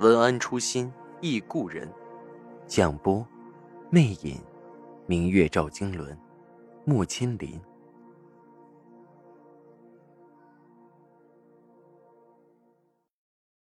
[0.00, 1.88] 文安初心忆故人，
[2.66, 3.24] 蒋波，
[3.90, 4.42] 魅影，
[5.06, 6.18] 明月照经纶，
[6.84, 7.60] 木千林。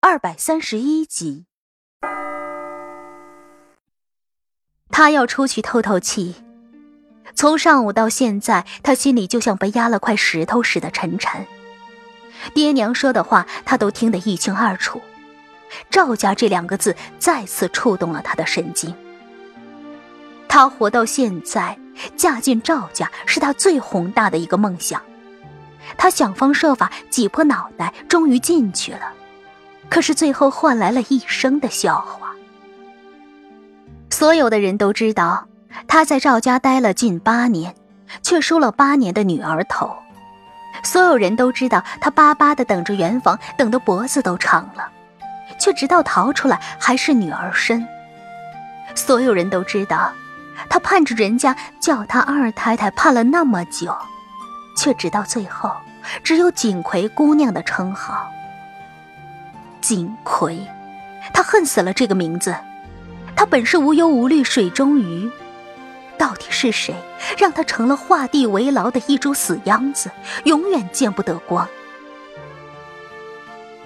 [0.00, 1.46] 二百三十一集，
[4.88, 6.34] 他要出去透透气。
[7.36, 11.46] 从上午到现在，他心里就像被压了块石头似的沉沉。
[12.52, 15.00] 爹娘说的话，他都听得一清二楚。
[15.90, 18.94] 赵家这两个字再次触动了他的神经。
[20.48, 21.78] 他活到现在，
[22.16, 25.00] 嫁进赵家是他最宏大的一个梦想。
[25.96, 29.12] 他想方设法挤破脑袋，终于进去了，
[29.88, 32.32] 可是最后换来了一生的笑话。
[34.10, 35.46] 所有的人都知道，
[35.86, 37.74] 他在赵家待了近八年，
[38.22, 39.96] 却梳了八年的女儿头。
[40.82, 44.90] 所有人都知道，他巴巴的等着圆房，等得脖子都长了。
[45.60, 47.86] 却直到逃出来还是女儿身。
[48.96, 50.12] 所有人都知道，
[50.68, 53.96] 他盼着人家叫他二太太，盼了那么久，
[54.76, 55.70] 却直到最后
[56.24, 58.28] 只有锦葵姑娘的称号。
[59.80, 60.66] 锦葵，
[61.32, 62.54] 他恨死了这个名字。
[63.36, 65.30] 他本是无忧无虑水中鱼，
[66.18, 66.94] 到底是谁
[67.38, 70.10] 让他成了画地为牢的一株死秧子，
[70.44, 71.66] 永远见不得光？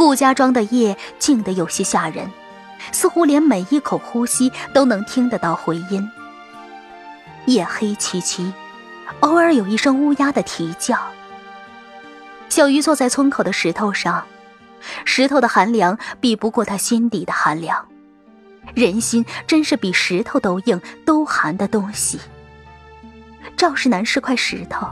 [0.00, 2.26] 顾家庄的夜静得有些吓人，
[2.90, 6.10] 似乎连每一口呼吸都能听得到回音。
[7.44, 8.50] 夜黑漆漆，
[9.20, 10.98] 偶尔有一声乌鸦的啼叫。
[12.48, 14.24] 小鱼坐在村口的石头上，
[15.04, 17.86] 石头的寒凉比不过他心底的寒凉。
[18.72, 22.18] 人心真是比石头都硬、都寒的东西。
[23.54, 24.88] 赵世南是块石头，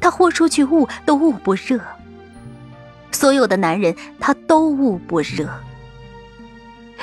[0.00, 1.78] 他豁出去捂都捂不热。
[3.10, 5.48] 所有的男人，他都捂不热。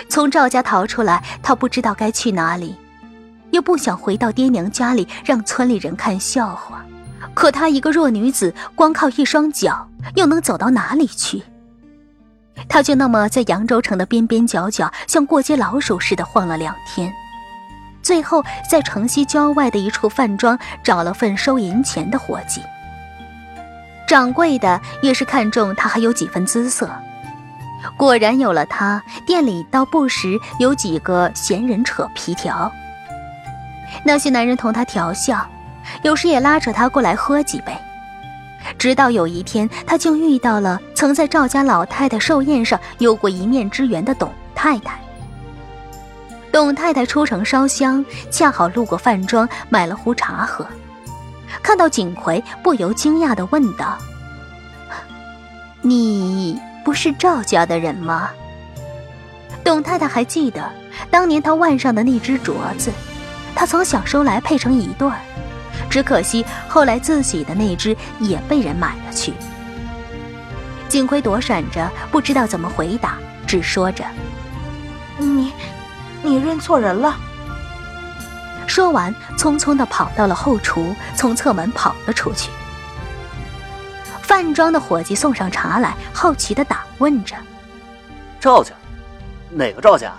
[0.10, 2.76] 从赵家逃出来，他不知道该去哪里，
[3.52, 6.84] 又不想回到爹娘家里让村里人看笑话。
[7.34, 11.42] 可她一个弱女子，光靠一双脚，又能走到哪里去？
[12.68, 17.12] 她就那么在扬州城的边边角角，像过街老鼠似的晃了两天，
[18.02, 22.62] 最后在城西郊外的一处饭庄找了份收银钱的活计。
[24.08, 26.90] 掌柜的也是看中他还有几分姿色，
[27.98, 32.72] 果然有了他，店里倒不时有几个闲人扯皮条。
[34.04, 35.48] 那些男人同他调笑，
[36.04, 37.74] 有时也拉扯他过来喝几杯。
[38.78, 45.00] 直到有一天，他竟遇到了曾在赵家老太太寿宴上有过一面之缘的董太太。
[46.52, 50.66] 董太太出城烧香，恰好路过饭庄，买了壶茶喝。
[51.62, 53.98] 看到景葵，不由惊讶的问道
[55.82, 58.30] ：“你不是赵家的人吗？”
[59.64, 60.70] 董太太还记得
[61.10, 62.92] 当年她腕上的那只镯子，
[63.56, 65.20] 她曾想收来配成一对儿，
[65.90, 69.34] 只可惜后来自己的那只也被人买了去。
[70.90, 74.04] 景葵躲闪着，不知道怎么回答，只说着
[75.18, 75.54] ：“你，
[76.22, 77.16] 你认错人了。”
[78.68, 82.50] 说完，匆匆地跑到了后厨，从侧门跑了出去。
[84.22, 87.36] 饭庄的伙计送上茶来，好奇地打问着
[88.40, 88.74] ：“赵家，
[89.50, 90.16] 哪个赵家？”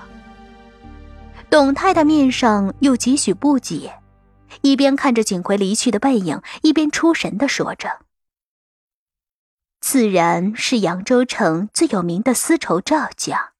[1.48, 3.98] 董太太面上有几许不解，
[4.60, 8.00] 一边看着景葵离去的背影，一边出神地说着
[9.80, 13.52] ：“自然是扬州城最有名的丝绸赵家。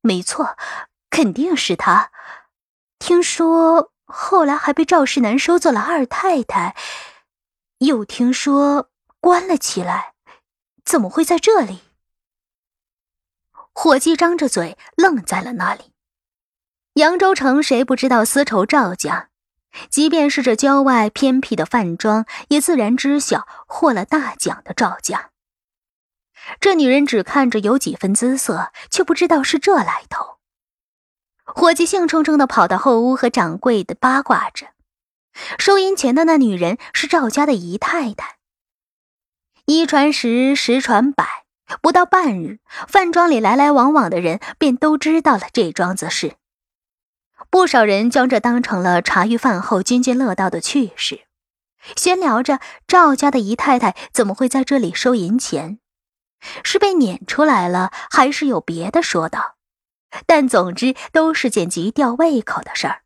[0.00, 0.56] 没错，
[1.08, 2.10] 肯定是他。”
[2.98, 6.74] 听说后来还被赵世南收做了二太太，
[7.78, 8.88] 又听说
[9.20, 10.14] 关了起来，
[10.84, 11.80] 怎么会在这里？
[13.72, 15.92] 伙计张着嘴愣在了那里。
[16.94, 19.28] 扬州城谁不知道丝绸赵家？
[19.90, 25.30] 即便是这郊外偏僻的饭庄，也自然知晓获了大奖的赵家。
[26.58, 30.37] 这女人只看着有几分姿色，却不知道是这来头。
[31.58, 34.68] 伙计兴冲冲地跑到后屋，和掌柜的八卦着。
[35.58, 38.36] 收银前的那女人是赵家的姨太太。
[39.66, 41.26] 一传十，十传百，
[41.82, 46.36] 不到半日，饭庄里来来往往的人便都知道了这桩子事。
[47.50, 51.22] 不少人将这当成了茶余饭后津津乐道的趣事，
[51.96, 55.80] 闲聊着赵家的姨太太怎么会在这里收银钱，
[56.62, 59.56] 是被撵出来了，还是有别的说道？
[60.26, 63.02] 但总之都是件极吊胃口的事儿。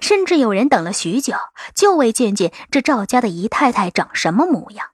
[0.00, 1.34] 甚至有人等了许久，
[1.74, 4.90] 就为见见这赵家的姨太太长什么模样。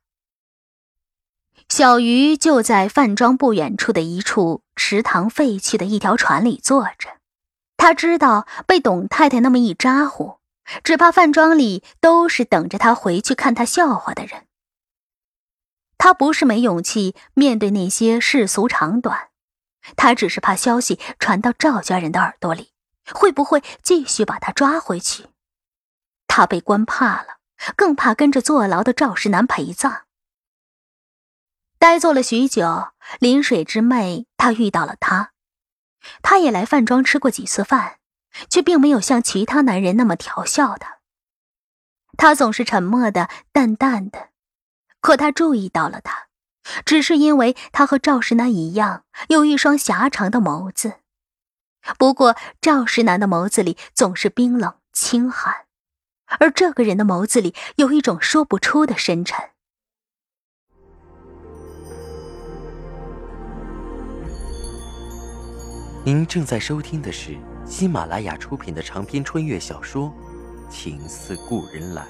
[1.68, 7.18] 小鱼就在饭庄不远处的一处池塘废弃的一条船里坐着，
[7.76, 10.40] 他知道被董太太那么一咋呼，
[10.82, 14.48] 只怕饭庄里都是等着他回去看他笑话的人。
[15.96, 19.28] 他不是没勇气面对那些世俗长短，
[19.96, 22.72] 他只是怕消息传到赵家人的耳朵里，
[23.12, 25.26] 会不会继续把他抓回去？
[26.26, 27.38] 他被关怕了，
[27.76, 30.06] 更怕跟着坐牢的赵世南陪葬。
[31.78, 35.32] 呆坐了许久，临水之妹，他遇到了他。
[36.22, 37.98] 他也来饭庄吃过几次饭，
[38.48, 40.98] 却并没有像其他男人那么调笑他。
[42.16, 44.30] 他总是沉默的、淡淡的，
[45.00, 46.28] 可他注意到了他，
[46.84, 50.94] 只是因为他和赵石南一样，有一双狭长的眸子。
[51.98, 55.64] 不过赵石南的眸子里总是冰冷清寒，
[56.38, 59.38] 而这个人的眸子里有一种说不出的深沉。
[66.02, 67.36] 您正在收听的是
[67.66, 70.12] 喜马拉雅出品的长篇穿越小说
[70.70, 72.02] 《情似故人来》。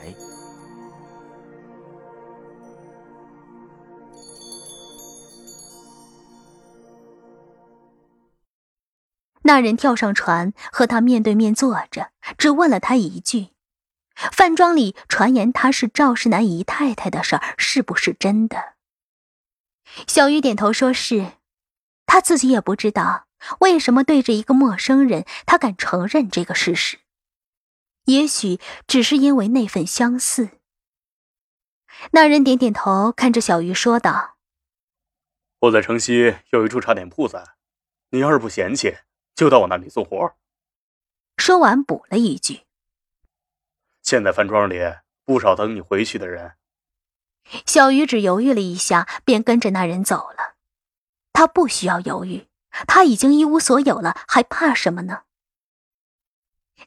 [9.50, 13.48] 那人跳上船，和他面对面坐着，只问了他一句
[14.14, 18.74] ：“饭庄里传言他是赵世南姨太太的事儿，是不是真的？”
[20.06, 21.32] 小鱼点头说是，
[22.06, 23.26] 他自己也不知道。
[23.58, 26.98] 为什么对着一个陌生人，他敢承认这个事实？
[28.04, 30.50] 也许只是因为那份相似。
[32.12, 34.36] 那人点点头，看着小鱼说道
[35.58, 37.42] ：“我在城西有一处茶点铺子，
[38.10, 38.98] 你要是不嫌弃，
[39.40, 40.34] 就到我那里做活。”
[41.38, 42.66] 说完补了一句
[44.04, 44.78] ：“现在饭庄里
[45.24, 46.56] 不少等你回去的人。”
[47.64, 50.56] 小鱼只犹豫了一下，便跟着那人走了。
[51.32, 52.48] 他不需要犹豫。
[52.86, 55.22] 他已经一无所有了，还怕什么呢？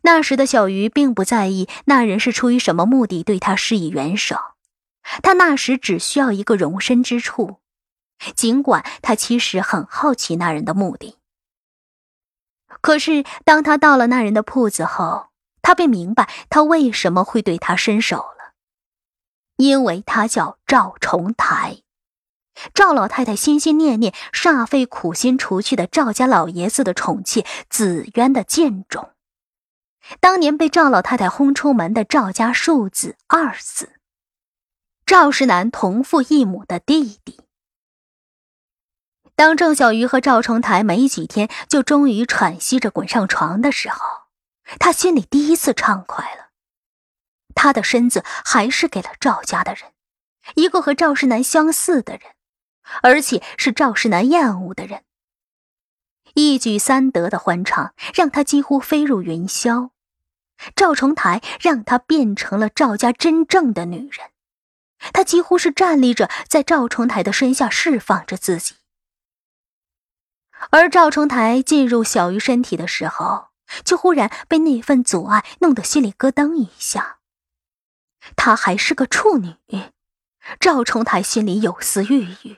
[0.03, 4.37] 那时的小鱼并不在意那人是出于什么目的对他施以援手，
[5.23, 7.59] 他那时只需要一个容身之处。
[8.35, 11.17] 尽管他其实很好奇那人的目的，
[12.83, 15.27] 可是当他到了那人的铺子后，
[15.61, 18.55] 他便明白他为什么会对他伸手了，
[19.55, 21.77] 因为他叫赵重台。
[22.73, 29.11] 赵老太太心心念念、煞费苦心除去的赵家老爷子的宠妾紫渊的贱种，
[30.19, 33.93] 当年被赵老太太轰出门的赵家庶子二子，
[35.05, 37.42] 赵世南同父异母的弟弟。
[39.35, 43.99] 当郑小鱼和赵重台没几天就终于喘息着滚上床的时候，
[44.79, 46.49] 他心里第一次畅快了。
[47.55, 49.91] 他的身子还是给了赵家的人，
[50.55, 52.21] 一个和赵世南相似的人。
[53.01, 55.03] 而且是赵世南厌恶的人，
[56.33, 59.91] 一举三得的欢畅让他几乎飞入云霄。
[60.75, 64.31] 赵重台让他变成了赵家真正的女人，
[65.13, 68.75] 他几乎是站立着在赵重台的身下释放着自己。
[70.71, 73.47] 而赵重台进入小鱼身体的时候，
[73.83, 77.17] 就忽然被那份阻碍弄得心里咯噔一下。
[78.35, 79.55] 她还是个处女，
[80.59, 82.57] 赵重台心里有丝郁郁。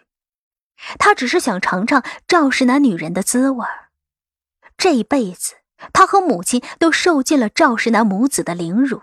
[0.99, 3.65] 他只是想尝尝赵氏南女人的滋味
[4.77, 5.55] 这一辈子，
[5.93, 9.01] 他和母亲都受尽了赵氏南母子的凌辱。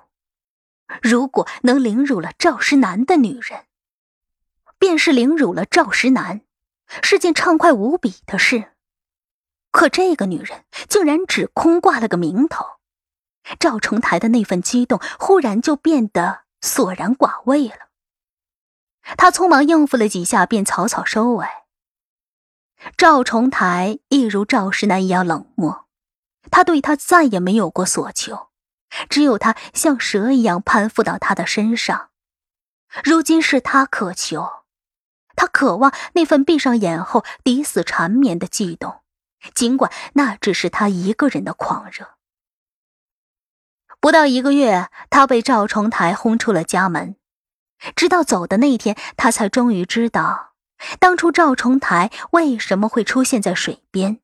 [1.00, 3.64] 如果能凌辱了赵石南的女人，
[4.78, 6.42] 便是凌辱了赵石南，
[7.02, 8.71] 是件畅快无比的事。
[9.72, 12.64] 可这个女人竟然只空挂了个名头，
[13.58, 17.88] 赵重台的那份激动忽然就变得索然寡味了。
[19.16, 21.46] 他匆忙应付了几下，便草草收尾。
[22.96, 25.86] 赵重台一如赵石南一样冷漠，
[26.50, 28.50] 他对他再也没有过所求，
[29.08, 32.10] 只有他像蛇一样攀附到他的身上。
[33.02, 34.64] 如今是他渴求，
[35.34, 39.01] 他渴望那份闭上眼后抵死缠绵的悸动，
[39.54, 42.16] 尽管那只是他一个人的狂热。
[44.00, 47.16] 不到一个月，他被赵重台轰出了家门，
[47.94, 50.54] 直到走的那天，他才终于知道。
[50.98, 54.18] 当初赵重台为什么会出现在水边？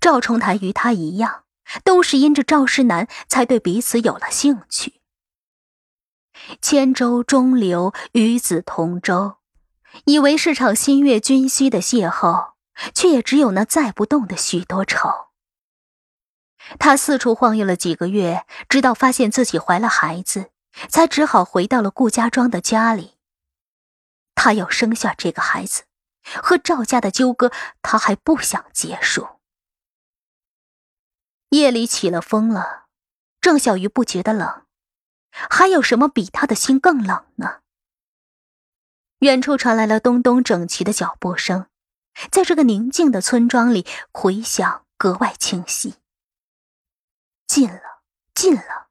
[0.00, 1.42] 赵重台与他一样，
[1.82, 5.00] 都是因着赵世南才对彼此有了兴趣。
[6.60, 9.38] 千舟中流，与子同舟，
[10.04, 12.51] 以为是场心悦君兮的邂逅，
[12.94, 15.30] 却也只有那载不动的许多愁。
[16.78, 20.50] 他四处晃悠了几个月，直到发现自己怀了孩子，
[20.88, 23.18] 才只好回到了顾家庄的家里。
[24.34, 25.84] 他要生下这个孩子，
[26.42, 27.50] 和赵家的纠葛，
[27.82, 29.40] 他还不想结束。
[31.50, 32.86] 夜里起了风了，
[33.40, 34.64] 郑小鱼不觉得冷，
[35.30, 37.60] 还有什么比他的心更冷呢？
[39.18, 41.66] 远处传来了咚咚整齐的脚步声，
[42.30, 45.94] 在这个宁静的村庄里回响，格外清晰。
[47.46, 48.02] 近了，
[48.34, 48.88] 近了！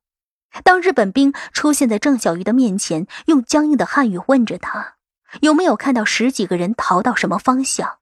[0.63, 4.97] 当日本兵出现在郑小鱼的面前，用僵硬的汉语问着他。
[5.39, 7.99] 有没有看到十几个人逃到什么方向？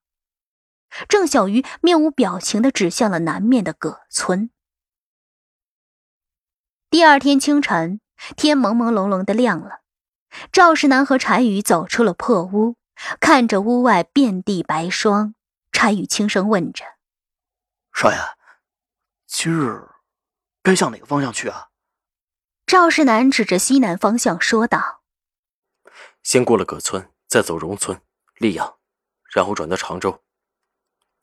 [1.08, 4.50] 郑小鱼面无表情的指向了南面的葛村。
[6.90, 8.02] 第二天清晨，
[8.36, 9.82] 天朦朦胧胧的亮了。
[10.52, 12.76] 赵世南和柴宇走出了破屋，
[13.20, 15.36] 看着屋外遍地白霜，
[15.72, 16.86] 柴宇轻声问着
[17.94, 18.18] ：“少爷，
[19.28, 19.90] 今日
[20.62, 21.70] 该向哪个方向去啊？”
[22.66, 25.02] 赵世南指着西南方向说道
[26.24, 28.02] ：“先过了葛村。”再走荣村、
[28.40, 28.80] 溧阳，
[29.32, 30.24] 然后转到常州，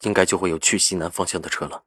[0.03, 1.83] 应该就会有去西南方向的车了。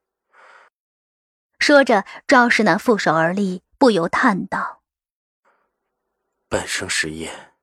[1.58, 4.82] 说着，赵世南负手而立，不由叹道
[6.50, 7.54] ：“半生事业，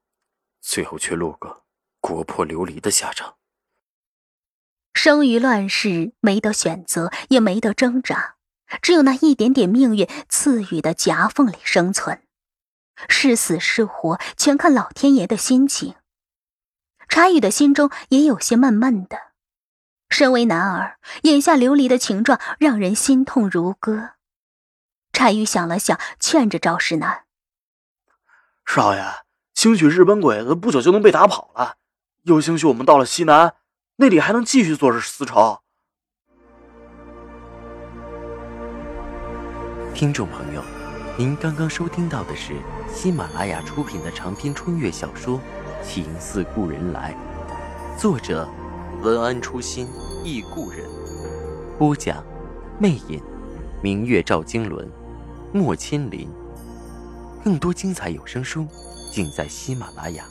[0.62, 1.65] 最后却落个
[2.07, 3.35] 国破流离的下场。
[4.95, 8.37] 生于乱世，没得选择，也没得挣扎，
[8.81, 12.23] 只有那一点点命运赐予的夹缝里生存。
[13.09, 15.97] 是死是活，全看老天爷的心情。”
[17.09, 19.19] 柴宇的心中也有些闷闷的。
[20.09, 24.11] 身为男儿，眼下流离的情状让人心痛如割。
[25.13, 27.25] 柴宇想了想，劝着赵世南
[28.65, 29.03] ：“少爷，
[29.55, 31.77] 兴许日本鬼子不久就能被打跑了，
[32.26, 33.54] 又兴许我们到了西南，
[33.99, 35.61] 那里还能继续做着丝绸。”
[39.95, 40.61] 听众朋友，
[41.16, 42.56] 您刚刚收听到的是
[42.92, 45.40] 喜马拉雅出品的长篇穿越小说。
[45.85, 47.16] 情似故人来，
[47.97, 48.49] 作者
[49.02, 49.87] 文安初心
[50.25, 50.85] 忆故人，
[51.78, 52.25] 播讲
[52.76, 53.23] 魅影，
[53.80, 54.90] 明月照经纶，
[55.52, 56.28] 莫千林。
[57.45, 58.66] 更多精彩有声书，
[59.12, 60.25] 尽在喜马拉雅。